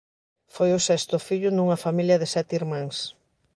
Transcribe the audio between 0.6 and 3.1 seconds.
o sexto fillo nunha familia de sete irmáns.